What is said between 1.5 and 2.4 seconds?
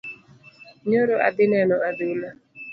neno adhula.